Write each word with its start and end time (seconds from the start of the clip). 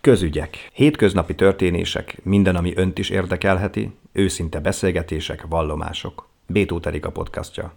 Közügyek. 0.00 0.70
Hétköznapi 0.72 1.34
történések, 1.34 2.18
minden, 2.22 2.56
ami 2.56 2.72
önt 2.76 2.98
is 2.98 3.10
érdekelheti, 3.10 3.90
őszinte 4.12 4.60
beszélgetések, 4.60 5.46
vallomások. 5.48 6.28
Bétó 6.46 6.80
a 7.02 7.10
podcastja. 7.10 7.74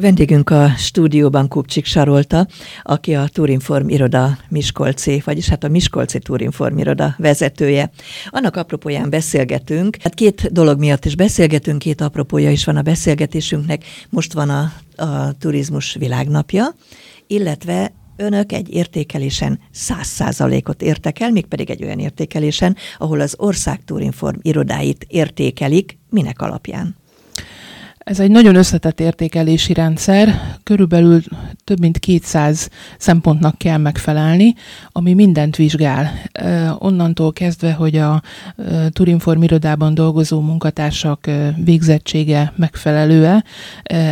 Vendégünk 0.00 0.50
a 0.50 0.68
stúdióban 0.68 1.48
Kupcsik 1.48 1.84
Sarolta, 1.84 2.46
aki 2.82 3.14
a 3.14 3.28
Turinform 3.28 3.88
iroda 3.88 4.38
Miskolci, 4.48 5.22
vagyis 5.24 5.48
hát 5.48 5.64
a 5.64 5.68
Miskolci 5.68 6.18
Turinform 6.18 6.78
iroda 6.78 7.14
vezetője. 7.18 7.90
Annak 8.30 8.56
apropóján 8.56 9.10
beszélgetünk, 9.10 9.96
hát 10.02 10.14
két 10.14 10.52
dolog 10.52 10.78
miatt 10.78 11.04
is 11.04 11.16
beszélgetünk, 11.16 11.78
két 11.78 12.00
apropója 12.00 12.50
is 12.50 12.64
van 12.64 12.76
a 12.76 12.82
beszélgetésünknek. 12.82 13.84
Most 14.10 14.32
van 14.32 14.50
a, 14.50 14.72
a 14.96 15.38
turizmus 15.38 15.94
világnapja, 15.94 16.74
illetve 17.26 17.92
önök 18.16 18.52
egy 18.52 18.74
értékelésen 18.74 19.60
100%-ot 19.74 20.82
értek 20.82 21.20
el, 21.20 21.30
mégpedig 21.30 21.70
egy 21.70 21.84
olyan 21.84 21.98
értékelésen, 21.98 22.76
ahol 22.98 23.20
az 23.20 23.34
Ország 23.38 23.84
Turinform 23.84 24.38
irodáit 24.42 25.06
értékelik, 25.08 25.98
minek 26.10 26.40
alapján? 26.40 26.96
Ez 28.06 28.20
egy 28.20 28.30
nagyon 28.30 28.54
összetett 28.54 29.00
értékelési 29.00 29.72
rendszer, 29.72 30.40
körülbelül 30.62 31.22
több 31.64 31.80
mint 31.80 31.98
200 31.98 32.68
szempontnak 32.98 33.58
kell 33.58 33.76
megfelelni, 33.76 34.54
ami 34.92 35.14
mindent 35.14 35.56
vizsgál. 35.56 36.12
Onnantól 36.78 37.32
kezdve, 37.32 37.72
hogy 37.72 37.96
a 37.96 38.22
Turinform 38.90 39.42
irodában 39.42 39.94
dolgozó 39.94 40.40
munkatársak 40.40 41.30
végzettsége 41.64 42.52
megfelelőe, 42.56 43.44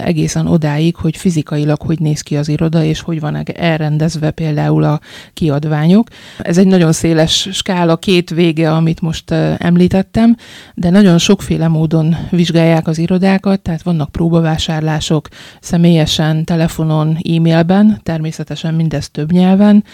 egészen 0.05 0.47
odáig, 0.47 0.97
hogy 0.97 1.17
fizikailag 1.17 1.83
hogy 1.83 1.99
néz 2.01 2.21
ki 2.21 2.37
az 2.37 2.49
iroda, 2.49 2.85
és 2.85 3.01
hogy 3.01 3.21
van 3.21 3.43
elrendezve 3.55 4.31
például 4.31 4.85
a 4.85 5.01
kiadványok. 5.35 6.09
Ez 6.39 6.59
egy 6.59 6.67
nagyon 6.67 6.93
széles 6.93 7.49
skála, 7.53 7.97
két 7.97 8.31
vége, 8.31 8.73
amit 8.73 9.01
most 9.01 9.31
említettem, 9.59 10.37
de 10.75 10.91
nagyon 10.91 11.19
sokféle 11.19 11.69
módon 11.69 12.17
vizsgálják 12.31 12.89
az 12.89 12.99
irodákat, 12.99 13.61
tehát 13.61 13.83
vannak 13.85 14.13
próbavásárlások 14.13 15.29
személyesen, 15.61 16.45
telefonon, 16.45 17.19
e-mailben, 17.37 18.01
természetesen 18.03 18.75
mindez 18.75 19.11
több 19.11 19.33
nyelven. 19.33 19.85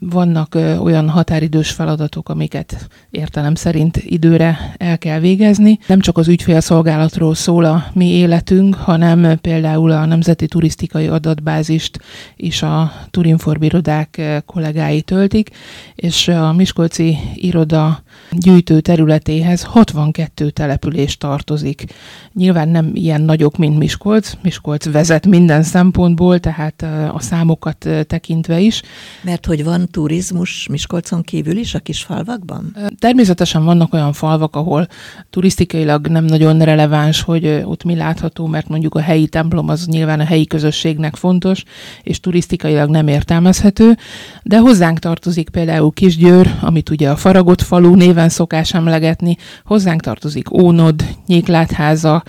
Vannak 0.00 0.54
olyan 0.80 1.08
határidős 1.08 1.70
feladatok, 1.70 2.28
amiket 2.28 2.88
értelem 3.10 3.54
szerint 3.54 3.96
időre 3.96 4.74
el 4.76 4.98
kell 4.98 5.18
végezni. 5.18 5.78
Nem 5.86 6.00
csak 6.00 6.18
az 6.18 6.28
ügyfélszolgálatról 6.28 7.34
szól 7.34 7.64
a 7.64 7.84
mi 7.92 8.06
életünk, 8.06 8.74
hanem 8.74 9.38
például 9.40 9.90
a 9.90 10.04
Nemzeti 10.04 10.46
Turisztikai 10.46 11.06
Adatbázist 11.06 12.00
is 12.36 12.62
a 12.62 12.92
Turinform 13.10 13.62
irodák 13.62 14.42
kollégái 14.46 15.02
töltik, 15.02 15.50
és 15.94 16.28
a 16.28 16.52
Miskolci 16.52 17.18
iroda 17.34 18.02
gyűjtő 18.30 18.80
területéhez 18.80 19.62
62 19.62 20.50
település 20.50 21.16
tartozik. 21.16 21.84
Nyilván 22.32 22.68
nem 22.68 22.90
ilyen 22.94 23.20
nagyok, 23.38 23.56
mint 23.56 23.78
Miskolc. 23.78 24.32
Miskolc 24.42 24.90
vezet 24.90 25.26
minden 25.26 25.62
szempontból, 25.62 26.38
tehát 26.38 26.82
a 27.12 27.20
számokat 27.20 27.88
tekintve 28.06 28.60
is. 28.60 28.82
Mert 29.22 29.46
hogy 29.46 29.64
van 29.64 29.88
turizmus 29.90 30.66
Miskolcon 30.70 31.22
kívül 31.22 31.56
is 31.56 31.74
a 31.74 31.78
kis 31.78 32.02
falvakban? 32.02 32.76
Természetesen 32.98 33.64
vannak 33.64 33.94
olyan 33.94 34.12
falvak, 34.12 34.56
ahol 34.56 34.86
turisztikailag 35.30 36.06
nem 36.06 36.24
nagyon 36.24 36.58
releváns, 36.58 37.22
hogy 37.22 37.62
ott 37.64 37.84
mi 37.84 37.94
látható, 37.94 38.46
mert 38.46 38.68
mondjuk 38.68 38.94
a 38.94 39.00
helyi 39.00 39.26
templom 39.26 39.68
az 39.68 39.86
nyilván 39.86 40.20
a 40.20 40.24
helyi 40.24 40.46
közösségnek 40.46 41.16
fontos, 41.16 41.64
és 42.02 42.20
turisztikailag 42.20 42.90
nem 42.90 43.08
értelmezhető, 43.08 43.96
de 44.42 44.58
hozzánk 44.58 44.98
tartozik 44.98 45.48
például 45.48 45.92
Kisgyőr, 45.92 46.54
amit 46.60 46.90
ugye 46.90 47.10
a 47.10 47.16
Faragott 47.16 47.62
falu 47.62 47.94
néven 47.94 48.28
szokás 48.28 48.74
emlegetni, 48.74 49.36
hozzánk 49.64 50.00
tartozik 50.00 50.52
Ónod, 50.52 51.04
Nyéklátháza, 51.26 52.22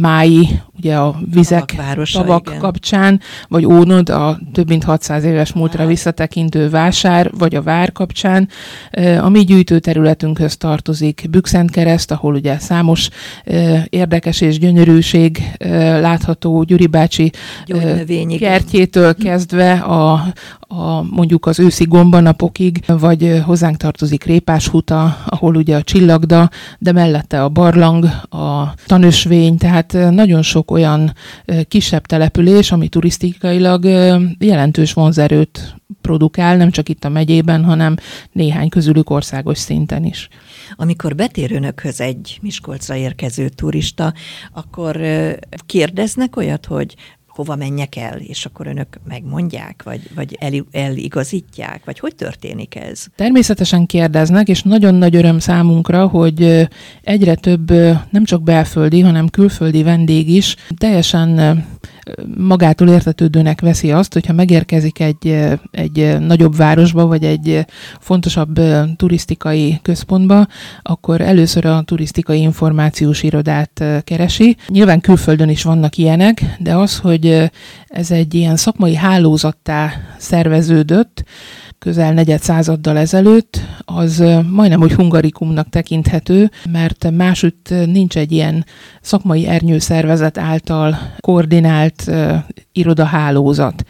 Mái, 0.00 0.60
ugye 0.78 0.96
a 0.96 1.16
vizek, 1.32 1.74
városa, 1.76 2.20
tavak 2.20 2.46
igen. 2.46 2.58
kapcsán, 2.58 3.20
vagy 3.48 3.64
Ónod, 3.64 4.08
a 4.08 4.38
több 4.52 4.68
mint 4.68 4.84
600 4.84 5.24
éves 5.24 5.52
múltra 5.52 5.78
Vár. 5.78 5.86
visszatekintő 5.86 6.68
vásár, 6.68 7.30
vagy 7.38 7.54
a 7.54 7.62
vár 7.62 7.92
kapcsán. 7.92 8.48
A 9.20 9.28
mi 9.28 9.44
gyűjtőterületünkhöz 9.44 10.56
tartozik 10.56 11.26
Bükszentkereszt, 11.30 12.10
ahol 12.10 12.34
ugye 12.34 12.58
számos 12.58 13.08
érdekes 13.88 14.40
és 14.40 14.58
gyönyörűség 14.58 15.52
látható 16.00 16.62
Gyuri 16.62 16.86
bácsi 16.86 17.32
kertjétől 18.38 19.14
kezdve 19.14 19.72
a, 19.72 20.32
a, 20.68 21.02
mondjuk 21.02 21.46
az 21.46 21.58
őszi 21.58 21.84
gombanapokig, 21.84 22.84
vagy 22.86 23.42
hozzánk 23.44 23.76
tartozik 23.76 24.24
Répáshuta, 24.24 25.18
ahol 25.26 25.56
ugye 25.56 25.76
a 25.76 25.82
csillagda, 25.82 26.50
de 26.78 26.92
mellette 26.92 27.42
a 27.42 27.48
barlang, 27.48 28.04
a 28.28 28.74
tanösvény, 28.86 29.56
tehát 29.56 29.92
nagyon 29.92 30.42
sok 30.42 30.70
olyan 30.70 31.12
kisebb 31.68 32.06
település, 32.06 32.72
ami 32.72 32.88
turisztikailag 32.88 33.84
jelentős 34.38 34.92
vonzerőt 34.92 35.76
produkál, 36.00 36.56
nem 36.56 36.70
csak 36.70 36.88
itt 36.88 37.04
a 37.04 37.08
megyében, 37.08 37.64
hanem 37.64 37.96
néhány 38.32 38.68
közülük 38.68 39.10
országos 39.10 39.58
szinten 39.58 40.04
is. 40.04 40.28
Amikor 40.76 41.14
betér 41.14 41.52
önökhöz 41.52 42.00
egy 42.00 42.38
Miskolcra 42.42 42.94
érkező 42.94 43.48
turista, 43.48 44.12
akkor 44.52 45.00
kérdeznek 45.66 46.36
olyat, 46.36 46.66
hogy 46.66 46.94
hova 47.36 47.56
menjek 47.56 47.96
el, 47.96 48.18
és 48.18 48.44
akkor 48.44 48.66
önök 48.66 49.00
megmondják, 49.08 49.82
vagy, 49.84 50.00
vagy 50.14 50.36
el, 50.40 50.52
eligazítják, 50.70 51.84
vagy 51.84 51.98
hogy 51.98 52.14
történik 52.14 52.74
ez? 52.76 53.04
Természetesen 53.14 53.86
kérdeznek, 53.86 54.48
és 54.48 54.62
nagyon 54.62 54.94
nagy 54.94 55.16
öröm 55.16 55.38
számunkra, 55.38 56.06
hogy 56.06 56.68
egyre 57.02 57.34
több 57.34 57.70
nem 58.10 58.24
csak 58.24 58.42
belföldi, 58.42 59.00
hanem 59.00 59.28
külföldi 59.28 59.82
vendég 59.82 60.28
is 60.28 60.56
teljesen 60.76 61.64
magától 62.36 62.88
értetődőnek 62.88 63.60
veszi 63.60 63.92
azt, 63.92 64.12
hogyha 64.12 64.32
megérkezik 64.32 65.00
egy, 65.00 65.48
egy 65.70 66.18
nagyobb 66.20 66.56
városba, 66.56 67.06
vagy 67.06 67.24
egy 67.24 67.64
fontosabb 68.00 68.60
turisztikai 68.96 69.78
központba, 69.82 70.46
akkor 70.82 71.20
először 71.20 71.64
a 71.64 71.82
turisztikai 71.82 72.40
információs 72.40 73.22
irodát 73.22 73.84
keresi. 74.04 74.56
Nyilván 74.68 75.00
külföldön 75.00 75.48
is 75.48 75.62
vannak 75.62 75.96
ilyenek, 75.96 76.42
de 76.58 76.76
az, 76.76 76.98
hogy 76.98 77.50
ez 77.86 78.10
egy 78.10 78.34
ilyen 78.34 78.56
szakmai 78.56 78.94
hálózattá 78.94 79.92
szerveződött, 80.18 81.24
közel 81.78 82.12
negyed 82.12 82.42
századdal 82.42 82.96
ezelőtt, 82.96 83.60
az 83.78 84.24
majdnem, 84.50 84.80
hogy 84.80 84.92
hungarikumnak 84.92 85.68
tekinthető, 85.68 86.50
mert 86.70 87.10
másütt 87.10 87.74
nincs 87.86 88.16
egy 88.16 88.32
ilyen 88.32 88.64
szakmai 89.00 89.46
ernyőszervezet 89.46 90.38
által 90.38 90.98
koordinált 91.20 92.10
irodahálózat. 92.72 93.84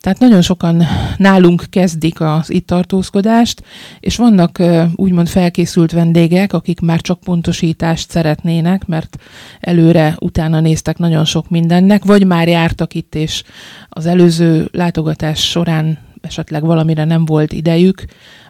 Tehát 0.00 0.18
nagyon 0.18 0.42
sokan 0.42 0.82
nálunk 1.16 1.64
kezdik 1.70 2.20
az 2.20 2.50
itt 2.50 2.66
tartózkodást, 2.66 3.62
és 4.00 4.16
vannak 4.16 4.62
úgymond 4.94 5.28
felkészült 5.28 5.92
vendégek, 5.92 6.52
akik 6.52 6.80
már 6.80 7.00
csak 7.00 7.20
pontosítást 7.20 8.10
szeretnének, 8.10 8.86
mert 8.86 9.16
előre 9.60 10.16
utána 10.18 10.60
néztek 10.60 10.98
nagyon 10.98 11.24
sok 11.24 11.48
mindennek, 11.48 12.04
vagy 12.04 12.26
már 12.26 12.48
jártak 12.48 12.94
itt, 12.94 13.14
és 13.14 13.42
az 13.88 14.06
előző 14.06 14.68
látogatás 14.72 15.48
során 15.48 15.98
esetleg 16.28 16.64
valamire 16.64 17.04
nem 17.04 17.24
volt 17.24 17.52
idejük, 17.52 18.04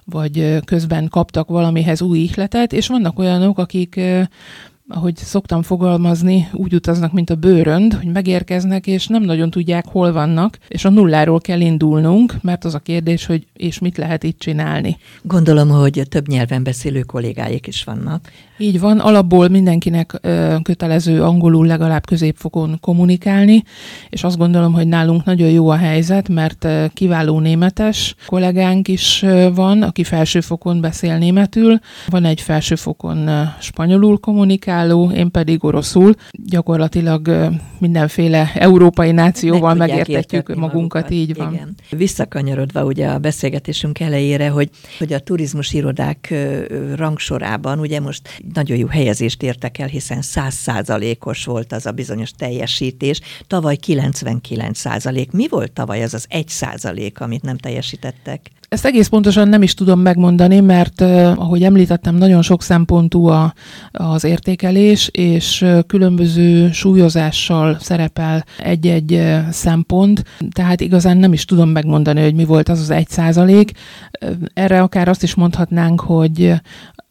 vagy 0.05 0.59
közben 0.65 1.09
kaptak 1.09 1.49
valamihez 1.49 2.03
új 2.03 2.19
ihletet, 2.19 2.73
és 2.73 2.87
vannak 2.87 3.19
olyanok, 3.19 3.59
akik 3.59 4.01
ahogy 4.89 5.17
szoktam 5.17 5.63
fogalmazni, 5.63 6.49
úgy 6.53 6.75
utaznak, 6.75 7.13
mint 7.13 7.31
a 7.31 7.35
bőrönd, 7.35 7.93
hogy 7.93 8.13
megérkeznek, 8.13 8.87
és 8.87 9.07
nem 9.07 9.23
nagyon 9.23 9.51
tudják, 9.51 9.87
hol 9.87 10.13
vannak, 10.13 10.59
és 10.69 10.85
a 10.85 10.91
nulláról 10.91 11.41
kell 11.41 11.61
indulnunk, 11.61 12.35
mert 12.43 12.65
az 12.65 12.75
a 12.75 12.79
kérdés, 12.79 13.27
hogy 13.27 13.47
és 13.57 13.79
mit 13.79 13.97
lehet 13.97 14.23
itt 14.23 14.39
csinálni. 14.39 14.97
Gondolom, 15.23 15.69
hogy 15.69 16.03
több 16.09 16.29
nyelven 16.29 16.63
beszélő 16.63 17.01
kollégáik 17.01 17.67
is 17.67 17.85
vannak. 17.85 18.31
Így 18.61 18.81
van, 18.81 18.99
alapból 18.99 19.49
mindenkinek 19.49 20.19
ö, 20.21 20.57
kötelező 20.63 21.23
angolul 21.23 21.67
legalább 21.67 22.07
középfokon 22.07 22.79
kommunikálni, 22.81 23.63
és 24.09 24.25
azt 24.25 24.39
gondolom, 24.39 24.73
hogy 24.73 24.89
nálunk 24.89 25.25
nagyon 25.25 25.49
jó 25.49 25.69
a 25.69 25.77
helyzet, 25.77 26.29
mert 26.29 26.65
ö, 26.65 26.85
kiváló 26.95 27.41
németes 27.41 28.15
kollégánk 28.27 28.89
is 28.89 29.23
ö, 29.23 29.49
van, 29.55 29.83
aki 29.83 30.05
felsőfokon 30.05 30.81
beszél 30.81 31.19
németül, 31.19 31.79
van 32.07 32.25
egy 32.25 32.41
felsőfokon 32.41 33.29
ö, 33.29 33.43
spanyolul 33.61 34.19
kommunikáló, 34.19 35.11
én 35.11 35.31
pedig 35.31 35.65
oroszul. 35.65 36.15
Gyakorlatilag 36.31 37.27
ö, 37.27 37.47
mindenféle 37.79 38.51
európai 38.55 39.13
nációval 39.13 39.75
Meg 39.75 39.89
megértetjük 39.89 40.49
magunkat, 40.49 40.73
magukat, 40.75 41.11
így 41.11 41.37
van. 41.37 41.53
Igen. 41.53 41.75
Visszakanyarodva 41.91 42.85
ugye 42.85 43.09
a 43.09 43.19
beszélgetésünk 43.19 44.01
elejére, 44.01 44.49
hogy, 44.49 44.71
hogy 44.99 45.13
a 45.13 45.19
turizmus 45.19 45.73
irodák 45.73 46.29
ö, 46.31 46.65
rangsorában, 46.97 47.79
ugye 47.79 48.01
most 48.01 48.29
nagyon 48.53 48.77
jó 48.77 48.87
helyezést 48.87 49.43
értek 49.43 49.79
el, 49.79 49.87
hiszen 49.87 50.19
100%-os 50.23 51.45
volt 51.45 51.73
az 51.73 51.87
a 51.87 51.93
bizonyos 51.93 52.31
teljesítés. 52.31 53.21
Tavaly 53.47 53.77
99%. 53.87 55.31
Mi 55.31 55.49
volt 55.49 55.73
tavaly 55.73 56.03
az 56.03 56.15
az 56.15 56.27
1%, 56.31 57.15
amit 57.15 57.43
nem 57.43 57.57
teljesítettek? 57.57 58.51
Ezt 58.69 58.85
egész 58.85 59.09
pontosan 59.09 59.49
nem 59.49 59.63
is 59.63 59.75
tudom 59.75 60.01
megmondani, 60.01 60.61
mert 60.61 61.01
ahogy 61.37 61.63
említettem, 61.63 62.15
nagyon 62.15 62.43
sok 62.43 62.63
szempontú 62.63 63.27
a, 63.27 63.55
az 63.93 64.25
értékelés, 64.25 65.09
és 65.13 65.67
különböző 65.87 66.73
súlyozással 66.73 67.77
szerepel 67.81 68.45
egy-egy 68.59 69.23
szempont, 69.51 70.25
tehát 70.53 70.81
igazán 70.81 71.17
nem 71.17 71.33
is 71.33 71.45
tudom 71.45 71.69
megmondani, 71.69 72.23
hogy 72.23 72.35
mi 72.35 72.45
volt 72.45 72.69
az 72.69 72.81
az 72.81 72.91
egy 72.91 73.09
százalék. 73.09 73.73
Erre 74.55 74.83
akár 74.83 75.09
azt 75.09 75.23
is 75.23 75.35
mondhatnánk, 75.35 76.01
hogy 76.01 76.55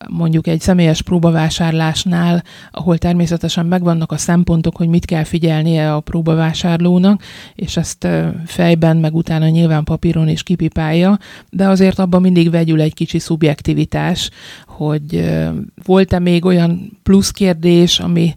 mondjuk 0.09 0.47
egy 0.47 0.61
személyes 0.61 1.01
próbavásárlásnál, 1.01 2.43
ahol 2.71 2.97
természetesen 2.97 3.65
megvannak 3.65 4.11
a 4.11 4.17
szempontok, 4.17 4.75
hogy 4.75 4.87
mit 4.87 5.05
kell 5.05 5.23
figyelnie 5.23 5.93
a 5.93 5.99
próbavásárlónak, 5.99 7.23
és 7.55 7.77
ezt 7.77 8.07
fejben, 8.45 8.97
meg 8.97 9.15
utána 9.15 9.47
nyilván 9.47 9.83
papíron 9.83 10.27
is 10.27 10.43
kipipálja, 10.43 11.17
de 11.49 11.67
azért 11.67 11.99
abban 11.99 12.21
mindig 12.21 12.49
vegyül 12.49 12.81
egy 12.81 12.93
kicsi 12.93 13.19
szubjektivitás, 13.19 14.29
hogy 14.67 15.29
volt-e 15.85 16.19
még 16.19 16.45
olyan 16.45 16.97
plusz 17.03 17.31
kérdés, 17.31 17.99
ami 17.99 18.35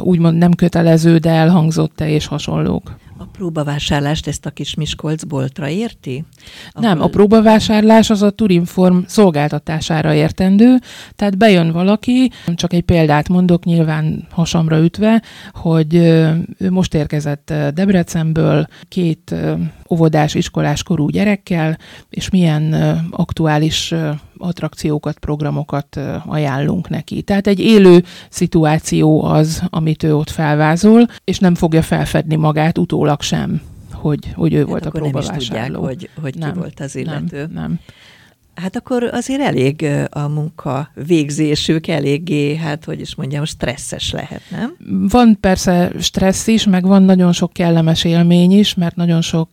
úgymond 0.00 0.38
nem 0.38 0.52
kötelező, 0.52 1.18
de 1.18 1.30
elhangzott-e 1.30 2.08
és 2.08 2.26
hasonlók. 2.26 2.96
A 3.18 3.24
próbavásárlást 3.24 4.26
ezt 4.26 4.46
a 4.46 4.50
kis 4.50 4.74
Miskolc 4.74 5.24
boltra 5.24 5.68
érti? 5.68 6.24
Ahol... 6.72 6.88
Nem, 6.88 7.02
a 7.02 7.06
próbavásárlás 7.06 8.10
az 8.10 8.22
a 8.22 8.30
Turinform 8.30 8.98
szolgáltatására 9.06 10.14
értendő, 10.14 10.76
tehát 11.14 11.38
bejön 11.38 11.72
valaki, 11.72 12.30
csak 12.54 12.72
egy 12.72 12.82
példát 12.82 13.28
mondok, 13.28 13.64
nyilván 13.64 14.26
hasamra 14.30 14.78
ütve, 14.78 15.22
hogy 15.52 15.94
ő 16.58 16.70
most 16.70 16.94
érkezett 16.94 17.52
Debrecenből 17.74 18.66
két 18.88 19.34
óvodás, 19.90 20.34
iskolás 20.34 20.82
korú 20.82 21.08
gyerekkel, 21.08 21.78
és 22.10 22.30
milyen 22.30 22.72
aktuális 23.10 23.94
attrakciókat, 24.38 25.18
programokat 25.18 26.00
ajánlunk 26.26 26.88
neki. 26.88 27.22
Tehát 27.22 27.46
egy 27.46 27.60
élő 27.60 28.04
szituáció 28.28 29.24
az, 29.24 29.62
amit 29.70 30.02
ő 30.02 30.16
ott 30.16 30.30
felvázol, 30.30 31.06
és 31.24 31.38
nem 31.38 31.54
fogja 31.54 31.82
felfedni 31.82 32.36
magát 32.36 32.78
utólag 32.78 33.20
sem, 33.20 33.60
hogy, 33.92 34.32
hogy 34.34 34.54
ő 34.54 34.58
hát 34.58 34.68
volt 34.68 34.86
a 34.86 34.90
próbavásárló. 34.90 35.80
Nem 35.80 35.90
is 35.90 35.96
tudják, 35.96 36.12
hogy, 36.14 36.22
hogy 36.22 36.34
nem, 36.34 36.52
ki 36.52 36.58
volt 36.58 36.80
az 36.80 36.96
illető. 36.96 37.38
Nem, 37.38 37.50
nem. 37.52 37.80
Hát 38.56 38.76
akkor 38.76 39.10
azért 39.12 39.40
elég 39.40 39.86
a 40.10 40.28
munka 40.28 40.90
végzésük 41.06 41.86
eléggé, 41.86 42.56
hát 42.56 42.84
hogy 42.84 43.00
is 43.00 43.14
mondjam, 43.14 43.44
stresszes 43.44 44.12
lehet, 44.12 44.40
nem? 44.50 44.76
Van 45.08 45.36
persze 45.40 45.90
stressz 46.00 46.46
is, 46.46 46.66
meg 46.66 46.86
van 46.86 47.02
nagyon 47.02 47.32
sok 47.32 47.52
kellemes 47.52 48.04
élmény 48.04 48.58
is, 48.58 48.74
mert 48.74 48.96
nagyon 48.96 49.20
sok 49.20 49.48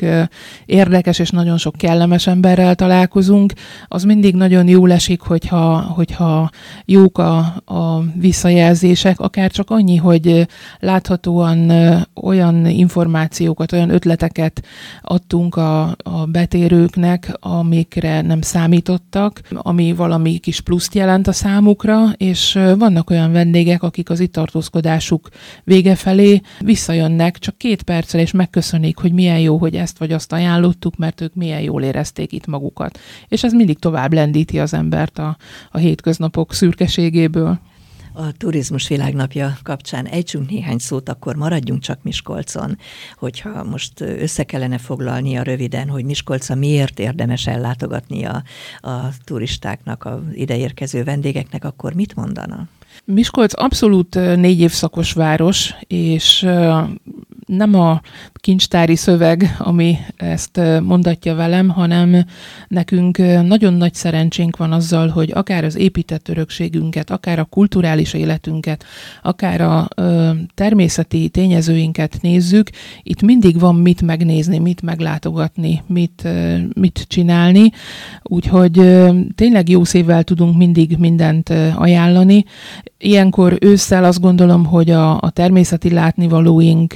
érdekes 0.66 1.20
és 1.20 1.30
nagyon 1.30 1.58
sok 1.58 1.76
kellemes 1.76 2.28
emberrel 2.28 2.76
találkozunk. 2.76 3.54
Az 3.88 4.04
mindig 4.04 4.36
nagyon 4.36 4.68
jól 4.68 4.92
esik, 4.92 5.22
hogyha, 5.22 5.80
hogyha 5.80 6.50
jók 6.86 7.18
a, 7.18 7.38
a 7.66 8.04
visszajelzések, 8.16 9.20
akár 9.20 9.52
csak 9.52 9.70
annyi, 9.70 9.96
hogy 9.96 10.48
láthatóan 10.80 11.72
olyan 12.14 12.66
információkat, 12.66 13.72
olyan 13.72 13.90
ötleteket 13.90 14.66
adtunk 15.02 15.56
a, 15.56 15.96
a 16.04 16.26
betérőknek, 16.26 17.38
amikre 17.40 18.22
nem 18.22 18.42
számított 18.42 18.92
tartottak, 18.98 19.42
ami 19.52 19.94
valami 19.94 20.38
kis 20.38 20.62
pluszt 20.62 20.96
jelent 20.96 21.28
a 21.28 21.32
számukra, 21.32 22.12
és 22.18 22.54
vannak 22.78 23.10
olyan 23.10 23.32
vendégek, 23.32 23.84
akik 23.84 24.10
az 24.10 24.20
itt 24.20 24.32
tartózkodásuk 24.32 25.30
vége 25.64 25.96
felé 25.96 26.42
visszajönnek 26.60 27.38
csak 27.38 27.58
két 27.58 27.84
perccel, 27.84 28.20
és 28.20 28.32
megköszönik, 28.32 28.98
hogy 28.98 29.14
milyen 29.14 29.40
jó, 29.40 29.58
hogy 29.58 29.76
ezt 29.76 29.98
vagy 29.98 30.12
azt 30.12 30.32
ajánlottuk, 30.32 30.96
mert 30.96 31.22
ők 31.22 31.36
milyen 31.36 31.62
jól 31.62 31.84
érezték 31.84 32.32
itt 32.32 32.48
magukat. 32.48 33.00
És 33.28 33.44
ez 33.44 33.54
mindig 33.54 33.80
tovább 33.80 34.14
lendíti 34.14 34.60
az 34.60 34.74
embert 34.74 35.20
a, 35.20 35.38
a 35.72 35.78
hétköznapok 35.78 36.54
szürkeségéből 36.54 37.60
a 38.14 38.32
turizmus 38.32 38.88
világnapja 38.88 39.58
kapcsán 39.64 40.06
ejtsünk 40.06 40.50
néhány 40.50 40.78
szót, 40.78 41.10
akkor 41.10 41.36
maradjunk 41.36 41.82
csak 41.82 42.04
Miskolcon, 42.04 42.78
hogyha 43.16 43.64
most 43.64 44.02
össze 44.02 44.44
kellene 44.44 44.78
foglalnia 44.78 45.42
röviden, 45.42 45.90
hogy 45.90 46.06
Miskolca 46.06 46.56
miért 46.56 47.00
érdemes 47.00 47.48
ellátogatni 47.48 48.26
a, 48.26 48.44
a 48.82 49.00
turistáknak, 49.24 50.04
a 50.04 50.24
ideérkező 50.34 51.04
vendégeknek, 51.04 51.64
akkor 51.66 51.94
mit 51.94 52.16
mondana? 52.16 52.68
Miskolc 53.06 53.62
abszolút 53.62 54.16
négy 54.36 54.60
évszakos 54.60 55.14
város, 55.14 55.74
és 55.88 56.48
nem 57.46 57.74
a 57.74 58.02
kincstári 58.34 58.96
szöveg, 58.96 59.56
ami 59.60 59.98
ezt 60.16 60.60
mondatja 60.84 61.36
velem, 61.36 61.70
hanem 61.70 62.26
nekünk 62.68 63.18
nagyon 63.44 63.74
nagy 63.74 63.94
szerencsénk 63.94 64.58
van 64.58 64.72
azzal, 64.72 65.08
hogy 65.08 65.32
akár 65.34 65.64
az 65.64 65.76
épített 65.76 66.30
örökségünket, 66.30 67.10
akár 67.10 67.40
a 67.40 67.44
kulturális 67.44 68.14
életünket, 68.14 68.86
akár 69.22 69.62
a 69.62 69.88
természeti 70.54 71.30
tényezőinket 71.30 72.18
nézzük, 72.22 72.70
itt 73.04 73.22
mindig 73.22 73.60
van 73.60 73.76
mit 73.76 74.02
megnézni, 74.02 74.60
mit 74.60 74.82
meglátogatni, 74.82 75.82
mit, 75.88 76.28
mit 76.74 77.06
csinálni, 77.08 77.72
úgyhogy 78.24 78.72
tényleg 79.36 79.70
jó 79.70 79.84
szívvel 79.84 80.24
tudunk 80.24 80.58
mindig 80.58 80.98
mindent 80.98 81.50
ajánlani. 81.76 82.46
Ilyenkor 82.98 83.58
ősszel 83.62 84.04
azt 84.04 84.22
gondolom, 84.22 84.66
hogy 84.66 84.90
a, 84.90 85.20
a 85.20 85.30
természeti 85.30 85.92
látnivalóink 85.92 86.94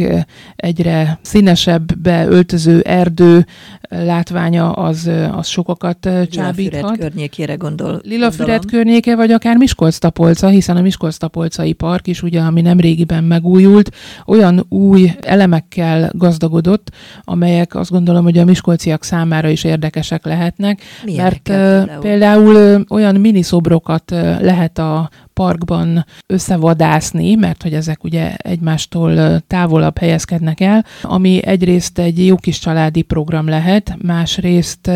egyre 0.56 1.20
színesebbbe 1.22 2.28
öltöző 2.28 2.80
erdő 2.80 3.46
látványa 3.90 4.72
az, 4.72 5.10
az 5.32 5.48
sokakat 5.48 6.10
csábíthat. 6.30 6.56
Lilafüred 6.56 6.98
környékére 7.00 7.56
gondol. 7.56 8.02
Lilafüred 8.04 8.66
környéke, 8.66 9.16
vagy 9.16 9.32
akár 9.32 9.58
Miskolc-Tapolca, 9.58 10.48
hiszen 10.48 10.78
a 10.78 10.82
Miskolc-Tapolcai 10.82 11.74
park 11.74 12.08
is, 12.08 12.24
ugye, 12.24 12.42
ami 12.42 12.62
nem 12.62 12.80
régiben 12.80 13.24
megújult, 13.24 13.92
olyan 14.26 14.66
új 14.70 15.12
elemekkel 15.22 16.12
gazdagodott, 16.14 16.92
amelyek 17.24 17.76
azt 17.76 17.92
gondolom, 17.92 18.24
hogy 18.24 18.38
a 18.38 18.46
miskolciak 18.46 19.04
számára 19.04 19.50
is 19.50 19.64
érdekesek 19.64 20.26
lehetnek, 20.26 20.82
Milyenekkel 21.06 21.58
mert 21.58 22.00
például? 22.00 22.02
például 22.02 22.86
olyan 22.90 23.16
miniszobrokat 23.16 24.12
lehet 24.42 24.78
a 24.78 25.10
parkban 25.38 26.06
összevadászni, 26.34 27.36
mert 27.36 27.64
hogy 27.64 27.74
ezek 27.74 28.04
ugye 28.04 28.36
egymástól 28.36 29.40
távolabb 29.48 29.98
helyezkednek 29.98 30.60
el, 30.60 30.86
ami 31.02 31.46
egyrészt 31.46 32.00
egy 32.00 32.26
jó 32.26 32.36
kis 32.36 32.60
családi 32.60 33.02
program 33.02 33.48
lehet, 33.48 33.98
másrészt 34.02 34.92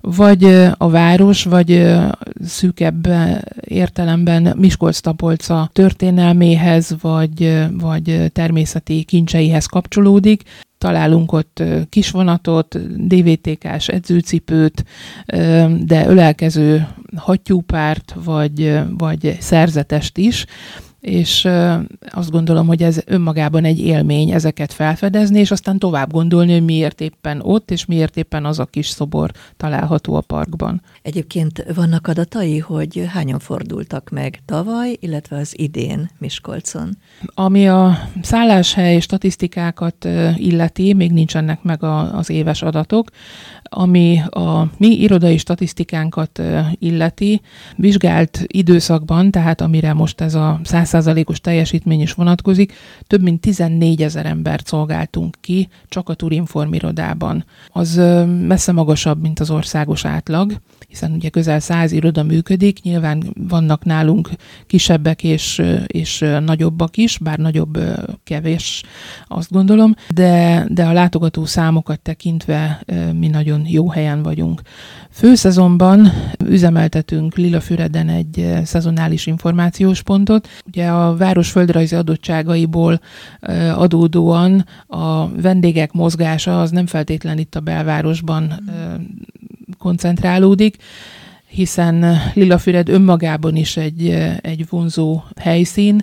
vagy 0.00 0.44
a 0.76 0.88
város, 0.90 1.44
vagy 1.44 1.94
szűkebb 2.44 3.08
értelemben 3.60 4.54
Miskolc-Tapolca 4.58 5.68
történelméhez, 5.72 6.96
vagy, 7.00 7.66
vagy 7.78 8.30
természeti 8.32 9.02
kincseihez 9.02 9.66
kapcsolódik, 9.66 10.42
találunk 10.78 11.32
ott 11.32 11.62
kisvonatot, 11.88 12.78
DVTK-s 13.06 13.88
edzőcipőt, 13.88 14.84
de 15.78 16.06
ölelkező 16.06 16.86
hattyúpárt, 17.16 18.14
vagy, 18.24 18.80
vagy 18.98 19.36
szerzetest 19.40 20.18
is, 20.18 20.46
és 21.00 21.48
azt 22.10 22.30
gondolom, 22.30 22.66
hogy 22.66 22.82
ez 22.82 23.00
önmagában 23.06 23.64
egy 23.64 23.78
élmény 23.78 24.30
ezeket 24.30 24.72
felfedezni, 24.72 25.38
és 25.38 25.50
aztán 25.50 25.78
tovább 25.78 26.12
gondolni, 26.12 26.52
hogy 26.52 26.64
miért 26.64 27.00
éppen 27.00 27.40
ott, 27.42 27.70
és 27.70 27.84
miért 27.84 28.16
éppen 28.16 28.44
az 28.44 28.58
a 28.58 28.64
kis 28.64 28.86
szobor 28.86 29.30
található 29.56 30.14
a 30.14 30.20
parkban. 30.20 30.82
Egyébként 31.02 31.64
vannak 31.74 32.06
adatai, 32.06 32.58
hogy 32.58 33.04
hányan 33.08 33.38
fordultak 33.38 34.10
meg 34.10 34.40
tavaly, 34.44 34.96
illetve 35.00 35.36
az 35.36 35.58
idén 35.58 36.10
Miskolcon? 36.18 36.96
Ami 37.34 37.68
a 37.68 37.98
szálláshely 38.22 39.00
statisztikákat 39.00 40.08
illeti, 40.36 40.92
még 40.92 41.12
nincsenek 41.12 41.62
meg 41.62 41.82
a, 41.82 42.16
az 42.16 42.30
éves 42.30 42.62
adatok, 42.62 43.10
ami 43.62 44.20
a 44.30 44.70
mi 44.76 45.00
irodai 45.00 45.38
statisztikánkat 45.38 46.42
illeti, 46.78 47.40
vizsgált 47.76 48.44
időszakban, 48.46 49.30
tehát 49.30 49.60
amire 49.60 49.92
most 49.92 50.20
ez 50.20 50.34
a 50.34 50.60
100%-os 50.86 51.40
teljesítmény 51.40 52.00
is 52.00 52.12
vonatkozik, 52.12 52.72
több 53.06 53.22
mint 53.22 53.40
14 53.40 54.02
ezer 54.02 54.26
embert 54.26 54.66
szolgáltunk 54.66 55.36
ki 55.40 55.68
csak 55.88 56.08
a 56.08 56.14
Turinform 56.14 56.72
irodában. 56.72 57.44
Az 57.68 58.00
messze 58.46 58.72
magasabb, 58.72 59.20
mint 59.20 59.40
az 59.40 59.50
országos 59.50 60.04
átlag, 60.04 60.60
hiszen 60.88 61.12
ugye 61.12 61.28
közel 61.28 61.60
100 61.60 61.92
iroda 61.92 62.22
működik, 62.22 62.82
nyilván 62.82 63.22
vannak 63.48 63.84
nálunk 63.84 64.30
kisebbek 64.66 65.24
és, 65.24 65.62
és 65.86 66.24
nagyobbak 66.44 66.96
is, 66.96 67.18
bár 67.18 67.38
nagyobb 67.38 67.78
kevés, 68.24 68.82
azt 69.26 69.50
gondolom, 69.50 69.94
de, 70.14 70.64
de 70.68 70.84
a 70.84 70.92
látogató 70.92 71.44
számokat 71.44 72.00
tekintve 72.00 72.82
mi 73.18 73.28
nagyon 73.28 73.62
jó 73.66 73.90
helyen 73.90 74.22
vagyunk. 74.22 74.62
Főszezonban 75.16 76.12
üzemeltetünk 76.44 77.36
Lilafüreden 77.36 78.08
egy 78.08 78.52
szezonális 78.64 79.26
információs 79.26 80.02
pontot. 80.02 80.48
Ugye 80.66 80.86
a 80.86 81.16
város 81.16 81.50
földrajzi 81.50 81.94
adottságaiból 81.94 83.00
adódóan 83.74 84.66
a 84.86 85.28
vendégek 85.40 85.92
mozgása 85.92 86.60
az 86.60 86.70
nem 86.70 86.86
feltétlen 86.86 87.38
itt 87.38 87.54
a 87.54 87.60
belvárosban 87.60 88.54
koncentrálódik, 89.78 90.76
hiszen 91.46 92.18
Lilafüred 92.34 92.88
önmagában 92.88 93.56
is 93.56 93.76
egy, 93.76 94.08
egy 94.40 94.66
vonzó 94.68 95.22
helyszín, 95.36 96.02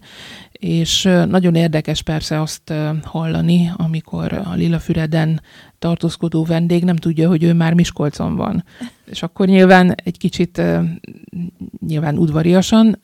és 0.52 1.04
nagyon 1.30 1.56
érdekes 1.56 2.02
persze 2.02 2.42
azt 2.42 2.74
hallani, 3.04 3.72
amikor 3.76 4.34
a 4.34 4.54
Lilafüreden 4.54 5.42
tartózkodó 5.84 6.44
vendég 6.44 6.84
nem 6.84 6.96
tudja, 6.96 7.28
hogy 7.28 7.44
ő 7.44 7.54
már 7.54 7.74
Miskolcon 7.74 8.36
van. 8.36 8.64
És 9.06 9.24
akkor 9.24 9.48
nyilván 9.48 9.96
egy 10.04 10.18
kicsit 10.18 10.62
nyilván 11.88 12.18
udvariasan 12.18 13.00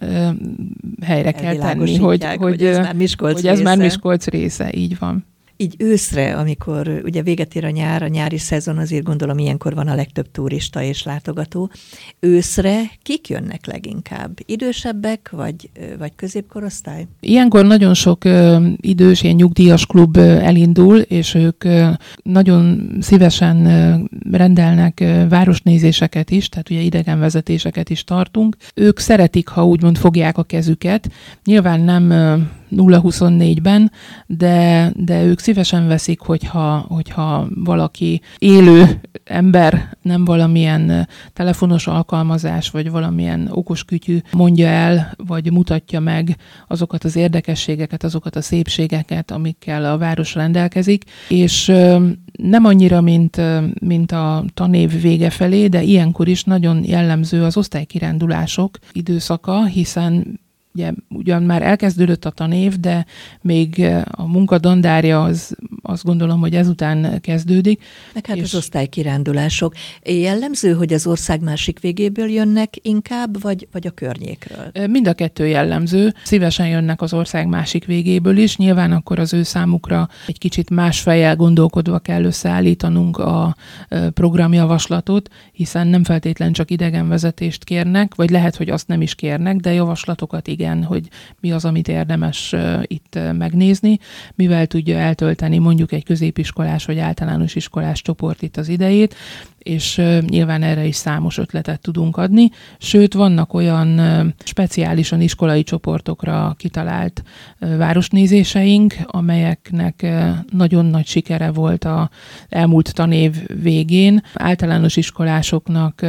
helyre 1.01 1.31
kell 1.31 1.55
tenni, 1.55 1.97
hogy, 1.97 2.23
hogy, 2.23 2.37
hogy, 2.39 2.63
ez 2.63 2.77
már 2.77 2.95
Miskolc 2.95 3.43
ez 3.43 3.61
már 3.61 3.77
Miskolc 3.77 4.27
része, 4.27 4.69
így 4.73 4.99
van 4.99 5.28
így 5.61 5.75
őszre, 5.77 6.35
amikor 6.35 7.01
ugye 7.03 7.21
véget 7.21 7.55
ér 7.55 7.65
a 7.65 7.69
nyár, 7.69 8.03
a 8.03 8.07
nyári 8.07 8.37
szezon, 8.37 8.77
azért 8.77 9.03
gondolom 9.03 9.37
ilyenkor 9.37 9.73
van 9.73 9.87
a 9.87 9.95
legtöbb 9.95 10.31
turista 10.31 10.81
és 10.81 11.03
látogató. 11.03 11.69
Őszre 12.19 12.81
kik 13.03 13.29
jönnek 13.29 13.65
leginkább? 13.65 14.37
Idősebbek, 14.45 15.29
vagy, 15.31 15.69
vagy 15.97 16.11
középkorosztály? 16.15 17.07
Ilyenkor 17.19 17.65
nagyon 17.65 17.93
sok 17.93 18.23
ö, 18.23 18.67
idős, 18.75 19.23
ilyen 19.23 19.35
nyugdíjas 19.35 19.85
klub 19.85 20.17
ö, 20.17 20.21
elindul, 20.21 20.97
és 20.97 21.33
ők 21.33 21.63
ö, 21.63 21.89
nagyon 22.23 22.91
szívesen 23.01 23.65
ö, 23.65 23.95
rendelnek 24.31 24.99
ö, 24.99 25.27
városnézéseket 25.27 26.31
is, 26.31 26.49
tehát 26.49 26.69
ugye 26.69 26.79
idegenvezetéseket 26.79 27.89
is 27.89 28.03
tartunk. 28.03 28.55
Ők 28.73 28.99
szeretik, 28.99 29.47
ha 29.47 29.65
úgymond 29.65 29.97
fogják 29.97 30.37
a 30.37 30.43
kezüket. 30.43 31.11
Nyilván 31.43 31.81
nem 31.81 32.11
0-24-ben, 32.71 33.91
de, 34.25 34.91
de 34.95 35.23
ők 35.23 35.39
szívesen 35.39 35.87
veszik, 35.87 36.19
hogyha, 36.19 36.85
hogyha 36.89 37.47
valaki 37.55 38.21
élő 38.37 39.01
ember, 39.23 39.97
nem 40.01 40.25
valamilyen 40.25 41.07
telefonos 41.33 41.87
alkalmazás, 41.87 42.69
vagy 42.69 42.91
valamilyen 42.91 43.47
okos 43.51 43.83
kütyű 43.83 44.19
mondja 44.31 44.67
el, 44.67 45.13
vagy 45.17 45.51
mutatja 45.51 45.99
meg 45.99 46.37
azokat 46.67 47.03
az 47.03 47.15
érdekességeket, 47.15 48.03
azokat 48.03 48.35
a 48.35 48.41
szépségeket, 48.41 49.31
amikkel 49.31 49.85
a 49.85 49.97
város 49.97 50.35
rendelkezik, 50.35 51.03
és 51.27 51.65
nem 52.31 52.65
annyira, 52.65 53.01
mint, 53.01 53.41
mint 53.81 54.11
a 54.11 54.43
tanév 54.53 55.01
vége 55.01 55.29
felé, 55.29 55.67
de 55.67 55.81
ilyenkor 55.81 56.27
is 56.27 56.43
nagyon 56.43 56.83
jellemző 56.83 57.43
az 57.43 57.57
osztálykirándulások 57.57 58.77
időszaka, 58.91 59.65
hiszen 59.65 60.39
ugye 60.73 60.91
ugyan 61.09 61.43
már 61.43 61.61
elkezdődött 61.61 62.25
a 62.25 62.29
tanév, 62.29 62.79
de 62.79 63.05
még 63.41 63.79
eh, 63.79 64.01
a 64.11 64.27
munkadandárja 64.27 65.23
az 65.23 65.55
azt 65.81 66.03
gondolom, 66.03 66.39
hogy 66.39 66.55
ezután 66.55 67.21
kezdődik. 67.21 67.83
Meg 68.13 68.25
hát 68.25 68.37
és... 68.37 68.43
az 68.43 68.55
osztálykirándulások. 68.55 69.73
Jellemző, 70.03 70.73
hogy 70.73 70.93
az 70.93 71.07
ország 71.07 71.41
másik 71.41 71.79
végéből 71.79 72.29
jönnek 72.29 72.73
inkább, 72.81 73.41
vagy, 73.41 73.67
vagy 73.71 73.87
a 73.87 73.91
környékről? 73.91 74.69
Eh, 74.71 74.87
mind 74.87 75.07
a 75.07 75.13
kettő 75.13 75.47
jellemző. 75.47 76.13
Szívesen 76.23 76.67
jönnek 76.67 77.01
az 77.01 77.13
ország 77.13 77.47
másik 77.47 77.85
végéből 77.85 78.37
is. 78.37 78.57
Nyilván 78.57 78.91
akkor 78.91 79.19
az 79.19 79.33
ő 79.33 79.43
számukra 79.43 80.09
egy 80.27 80.37
kicsit 80.37 80.69
más 80.69 80.99
fejjel 80.99 81.35
gondolkodva 81.35 81.99
kell 81.99 82.23
összeállítanunk 82.23 83.17
a 83.17 83.55
eh, 83.87 84.09
programjavaslatot, 84.09 85.29
hiszen 85.51 85.87
nem 85.87 86.03
feltétlen 86.03 86.51
csak 86.51 86.71
idegenvezetést 86.71 87.63
kérnek, 87.63 88.15
vagy 88.15 88.29
lehet, 88.29 88.55
hogy 88.55 88.69
azt 88.69 88.87
nem 88.87 89.01
is 89.01 89.15
kérnek, 89.15 89.55
de 89.55 89.73
javaslatokat 89.73 90.47
igen, 90.47 90.58
hogy 90.83 91.07
mi 91.39 91.51
az, 91.51 91.65
amit 91.65 91.87
érdemes 91.87 92.55
itt 92.83 93.19
megnézni, 93.37 93.99
mivel 94.35 94.67
tudja 94.67 94.97
eltölteni 94.97 95.57
mondjuk 95.57 95.91
egy 95.91 96.03
középiskolás 96.03 96.85
vagy 96.85 96.99
általános 96.99 97.55
iskolás 97.55 98.01
csoport 98.01 98.41
itt 98.41 98.57
az 98.57 98.67
idejét, 98.67 99.15
és 99.59 100.01
nyilván 100.27 100.63
erre 100.63 100.85
is 100.85 100.95
számos 100.95 101.37
ötletet 101.37 101.81
tudunk 101.81 102.17
adni. 102.17 102.49
Sőt, 102.77 103.13
vannak 103.13 103.53
olyan 103.53 104.01
speciálisan 104.43 105.21
iskolai 105.21 105.63
csoportokra 105.63 106.55
kitalált 106.57 107.23
városnézéseink, 107.59 108.95
amelyeknek 109.05 110.07
nagyon 110.51 110.85
nagy 110.85 111.05
sikere 111.05 111.51
volt 111.51 111.83
a 111.83 112.09
elmúlt 112.49 112.93
tanév 112.93 113.35
végén. 113.61 114.23
Általános 114.33 114.95
iskolásoknak 114.95 116.05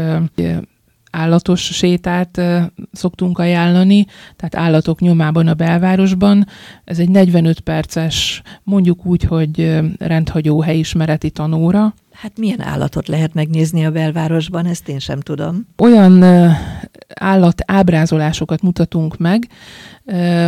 állatos 1.11 1.61
sétát 1.61 2.40
szoktunk 2.93 3.38
ajánlani, 3.38 4.07
tehát 4.37 4.69
állatok 4.69 5.00
nyomában 5.00 5.47
a 5.47 5.55
belvárosban. 5.55 6.47
Ez 6.85 6.99
egy 6.99 7.09
45 7.09 7.61
perces, 7.61 8.43
mondjuk 8.62 9.07
úgy, 9.07 9.23
hogy 9.23 9.81
rendhagyó 9.99 10.61
helyismereti 10.61 11.31
tanóra. 11.31 11.95
Hát 12.12 12.38
milyen 12.38 12.61
állatot 12.61 13.09
lehet 13.09 13.35
megnézni 13.35 13.85
a 13.85 13.90
belvárosban, 13.90 14.67
ezt 14.67 14.88
én 14.88 14.99
sem 14.99 15.21
tudom. 15.21 15.67
Olyan 15.79 16.25
állat 17.14 17.62
ábrázolásokat 17.66 18.62
mutatunk 18.62 19.18
meg, 19.18 19.49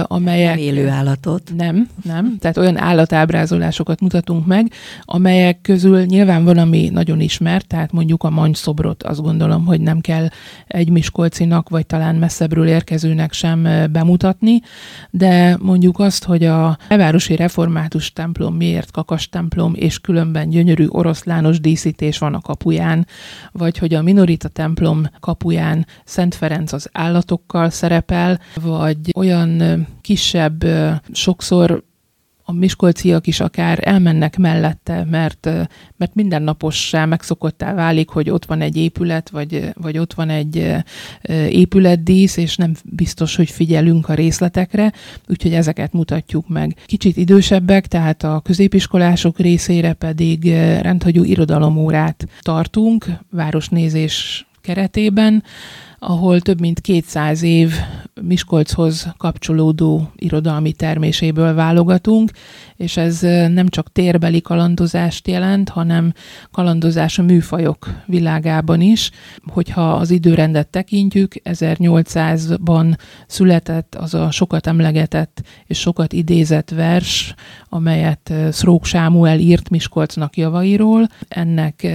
amelyek... 0.02 0.54
Nem 0.54 0.64
élő 0.64 0.88
állatot. 0.88 1.52
Nem, 1.56 1.88
nem. 2.04 2.37
Tehát 2.40 2.56
olyan 2.56 2.78
állatábrázolásokat 2.78 4.00
mutatunk 4.00 4.46
meg, 4.46 4.72
amelyek 5.02 5.61
közül 5.62 6.04
nyilván 6.04 6.44
van, 6.44 6.58
ami 6.58 6.88
nagyon 6.88 7.20
ismert, 7.20 7.66
tehát 7.66 7.92
mondjuk 7.92 8.22
a 8.22 8.30
mannyszobrot 8.30 9.02
azt 9.02 9.20
gondolom, 9.20 9.64
hogy 9.64 9.80
nem 9.80 10.00
kell 10.00 10.28
egy 10.66 10.90
miskolcinak, 10.90 11.68
vagy 11.68 11.87
talán 11.87 12.14
messzebbről 12.14 12.66
érkezőnek 12.66 13.32
sem 13.32 13.68
bemutatni, 13.92 14.61
de 15.11 15.56
mondjuk 15.61 15.99
azt, 15.99 16.25
hogy 16.25 16.44
a 16.44 16.78
Levárosi 16.88 17.37
Református 17.37 18.12
templom 18.12 18.54
miért 18.54 18.90
kakas 18.90 19.28
templom, 19.28 19.72
és 19.75 19.99
különben 19.99 20.49
gyönyörű 20.49 20.87
oroszlános 20.88 21.61
díszítés 21.61 22.18
van 22.18 22.34
a 22.34 22.40
kapuján, 22.40 23.06
vagy 23.52 23.78
hogy 23.78 23.94
a 23.94 24.02
Minorita 24.02 24.49
templom 24.49 25.06
kapuján 25.20 25.87
Szent 26.04 26.32
Ferenc 26.35 26.73
az 26.73 26.89
állatokkal 26.93 27.71
szerepel, 27.71 28.41
vagy 28.55 28.99
olyan 29.15 29.87
kisebb, 30.01 30.65
sokszor 31.12 31.85
a 32.45 32.53
miskolciak 32.53 33.27
is 33.27 33.41
akár 33.41 33.79
elmennek 33.83 34.37
mellette, 34.37 35.05
mert, 35.11 35.45
mert 35.97 36.15
mindennapossá 36.15 37.05
megszokottá 37.05 37.75
válik, 37.75 38.09
hogy 38.09 38.31
ott 38.31 38.45
van 38.45 38.61
egy 38.61 38.77
épület, 38.77 39.31
vagy, 39.31 39.71
vagy 39.75 39.99
ott 39.99 40.15
van 40.15 40.29
egy 40.29 40.75
épületdísz, 41.49 42.37
és 42.37 42.57
nem 42.57 42.75
biztos, 42.85 43.37
hogy 43.37 43.51
figyelünk 43.51 44.09
a 44.09 44.15
részletekre, 44.15 44.93
úgyhogy 45.29 45.53
ezeket 45.53 45.93
mutatjuk 45.93 46.49
meg. 46.49 46.77
Kicsit 46.87 47.17
idősebbek, 47.17 47.87
tehát 47.87 48.23
a 48.23 48.41
középiskolások 48.45 49.39
részére 49.39 49.93
pedig 49.93 50.53
rendhagyó 50.81 51.25
irodalomórát 51.25 52.29
tartunk, 52.41 53.07
városnézés 53.31 54.47
keretében, 54.61 55.43
ahol 56.04 56.40
több 56.40 56.61
mint 56.61 56.80
200 56.80 57.42
év 57.42 57.73
Miskolchoz 58.23 59.12
kapcsolódó 59.16 60.11
irodalmi 60.16 60.73
terméséből 60.73 61.54
válogatunk, 61.54 62.30
és 62.76 62.97
ez 62.97 63.21
nem 63.52 63.68
csak 63.68 63.92
térbeli 63.92 64.40
kalandozást 64.40 65.28
jelent, 65.28 65.68
hanem 65.68 66.12
kalandozás 66.50 67.18
a 67.18 67.23
műfajok 67.23 67.90
világában 68.06 68.80
is. 68.80 69.11
Hogyha 69.47 69.92
az 69.92 70.11
időrendet 70.11 70.68
tekintjük, 70.68 71.35
1800-ban 71.44 72.99
született 73.26 73.94
az 73.94 74.14
a 74.14 74.30
sokat 74.30 74.66
emlegetett 74.66 75.42
és 75.66 75.78
sokat 75.78 76.12
idézett 76.12 76.71
vers, 76.71 77.35
amelyet 77.68 78.32
Szrók 78.50 78.85
Sámuel 78.85 79.38
írt 79.38 79.71
Miskolcnak 79.71 80.37
javairól. 80.37 81.09
Ennek 81.28 81.87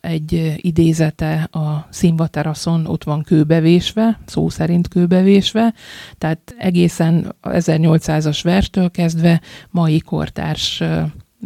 egy 0.00 0.54
idézete 0.56 1.42
a 1.42 1.86
színvateraszon 1.90 2.86
ott 2.86 3.04
van 3.04 3.22
kőbevésve, 3.22 4.18
szó 4.26 4.48
szerint 4.48 4.88
kőbevésve, 4.88 5.74
tehát 6.18 6.54
egészen 6.58 7.34
1800-as 7.42 8.40
verstől 8.42 8.90
kezdve 8.90 9.40
mai 9.70 10.00
kortárs 10.00 10.82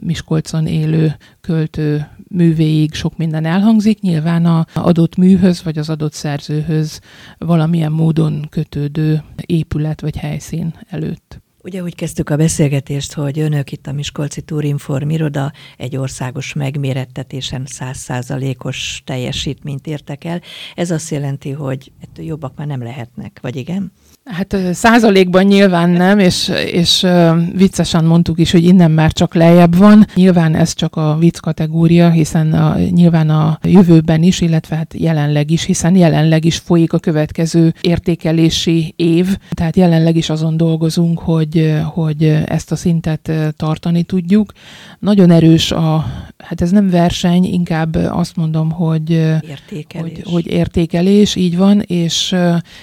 Miskolcon 0.01 0.67
élő 0.67 1.17
költő 1.41 2.09
művéig 2.29 2.95
sok 2.95 3.17
minden 3.17 3.45
elhangzik, 3.45 4.01
nyilván 4.01 4.47
a 4.47 4.67
adott 4.75 5.17
műhöz 5.17 5.63
vagy 5.63 5.79
az 5.79 5.91
adott 5.91 6.13
szerzőhöz 6.13 7.01
valamilyen 7.39 7.93
módon 7.93 8.47
kötődő 8.51 9.23
épület 9.47 10.01
vagy 10.01 10.17
helyszín 10.17 10.75
előtt. 10.89 11.44
Ugye 11.65 11.83
úgy 11.83 11.95
kezdtük 11.95 12.31
a 12.31 12.37
beszélgetést, 12.37 13.13
hogy 13.13 13.39
önök 13.39 13.73
itt 13.73 13.87
a 13.87 13.93
Miskolci 13.93 14.41
Túrinform 14.41 15.09
iroda 15.09 15.53
egy 15.77 15.97
országos 15.97 16.53
megmérettetésen 16.53 17.67
százszázalékos 17.67 19.03
teljesítményt 19.05 19.87
értek 19.87 20.25
el. 20.25 20.41
Ez 20.75 20.91
azt 20.91 21.11
jelenti, 21.11 21.51
hogy 21.51 21.93
ettől 22.01 22.25
jobbak 22.25 22.57
már 22.57 22.67
nem 22.67 22.83
lehetnek, 22.83 23.39
vagy 23.43 23.57
igen? 23.57 23.93
Hát 24.25 24.57
százalékban 24.73 25.45
nyilván 25.45 25.91
nem, 25.91 26.19
és, 26.19 26.53
és 26.73 27.07
viccesen 27.53 28.05
mondtuk 28.05 28.39
is, 28.39 28.53
hogy 28.53 28.65
innen 28.65 28.91
már 28.91 29.13
csak 29.13 29.35
lejjebb 29.35 29.77
van. 29.77 30.07
Nyilván 30.15 30.55
ez 30.55 30.75
csak 30.75 30.97
a 30.97 31.17
vicc 31.19 31.39
kategória, 31.39 32.11
hiszen 32.11 32.53
a, 32.53 32.79
nyilván 32.79 33.31
a 33.31 33.59
jövőben 33.63 34.23
is, 34.23 34.41
illetve 34.41 34.77
hát 34.77 34.95
jelenleg 34.97 35.51
is, 35.51 35.65
hiszen 35.65 35.97
jelenleg 35.97 36.45
is 36.45 36.57
folyik 36.57 36.93
a 36.93 36.99
következő 36.99 37.75
értékelési 37.81 38.93
év, 38.97 39.37
tehát 39.51 39.77
jelenleg 39.77 40.17
is 40.17 40.31
azon 40.31 40.57
dolgozunk, 40.57 41.19
hogy 41.19 41.75
hogy, 41.85 42.25
ezt 42.47 42.73
a 42.73 42.77
szintet 42.77 43.33
tartani 43.57 44.03
tudjuk. 44.03 44.53
Nagyon 44.99 45.31
erős 45.31 45.73
a, 45.73 46.07
hát 46.39 46.61
ez 46.61 46.71
nem 46.71 46.91
verseny, 46.91 47.45
inkább 47.45 47.95
azt 47.95 48.37
mondom, 48.37 48.71
hogy 48.71 49.11
értékelés, 49.11 50.13
hogy, 50.15 50.33
hogy 50.33 50.47
értékelés 50.47 51.35
így 51.35 51.57
van, 51.57 51.81
és 51.81 52.37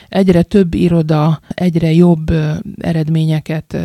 egyre 0.09 0.41
több 0.41 0.73
iroda 0.73 1.39
egyre 1.49 1.91
jobb 1.91 2.31
eredményeket 2.77 3.77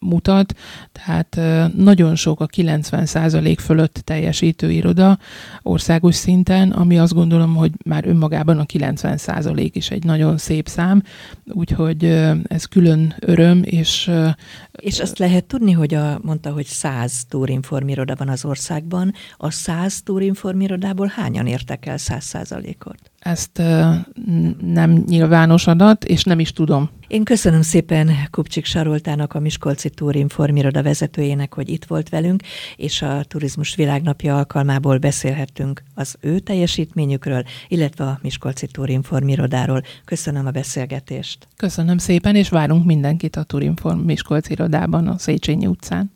mutat, 0.00 0.54
tehát 0.92 1.40
nagyon 1.76 2.14
sok 2.14 2.40
a 2.40 2.46
90% 2.46 3.56
fölött 3.58 4.00
teljesítő 4.04 4.70
iroda 4.70 5.18
országos 5.62 6.14
szinten, 6.14 6.70
ami 6.70 6.98
azt 6.98 7.14
gondolom, 7.14 7.54
hogy 7.54 7.72
már 7.84 8.06
önmagában 8.06 8.58
a 8.58 8.64
90% 8.64 9.70
is 9.72 9.90
egy 9.90 10.04
nagyon 10.04 10.38
szép 10.38 10.68
szám, 10.68 11.02
úgyhogy 11.44 12.04
ez 12.44 12.64
külön 12.64 13.14
öröm, 13.20 13.62
és... 13.64 14.10
És 14.72 15.00
azt 15.00 15.18
lehet 15.18 15.44
tudni, 15.44 15.72
hogy 15.72 15.94
a, 15.94 16.18
mondta, 16.22 16.50
hogy 16.50 16.66
100 16.66 17.24
túrinformiroda 17.28 18.14
van 18.18 18.28
az 18.28 18.44
országban, 18.44 19.05
a 19.36 19.50
100 19.50 20.02
túrinformirodából 20.02 21.12
hányan 21.14 21.46
értek 21.46 21.86
el 21.86 21.96
100%-ot? 21.98 23.10
Ezt 23.18 23.62
nem 24.60 25.02
nyilvános 25.06 25.66
adat, 25.66 26.04
és 26.04 26.24
nem 26.24 26.38
is 26.38 26.52
tudom. 26.52 26.90
Én 27.08 27.24
köszönöm 27.24 27.62
szépen 27.62 28.10
Kupcsik 28.30 28.64
Saroltának, 28.64 29.34
a 29.34 29.40
Miskolci 29.40 29.90
Túrinform 29.90 30.56
iroda 30.56 30.82
vezetőjének, 30.82 31.54
hogy 31.54 31.68
itt 31.68 31.84
volt 31.84 32.08
velünk, 32.08 32.42
és 32.76 33.02
a 33.02 33.24
Turizmus 33.24 33.74
Világnapja 33.74 34.36
alkalmából 34.36 34.98
beszélhettünk 34.98 35.82
az 35.94 36.16
ő 36.20 36.38
teljesítményükről, 36.38 37.42
illetve 37.68 38.04
a 38.04 38.18
Miskolci 38.22 38.66
Túrinform 38.66 39.28
irodáról. 39.28 39.82
Köszönöm 40.04 40.46
a 40.46 40.50
beszélgetést. 40.50 41.48
Köszönöm 41.56 41.98
szépen, 41.98 42.36
és 42.36 42.48
várunk 42.48 42.84
mindenkit 42.84 43.36
a 43.36 43.42
Túrinform 43.42 43.98
Miskolci 43.98 44.52
irodában 44.52 45.08
a 45.08 45.18
Széchenyi 45.18 45.66
utcán. 45.66 46.14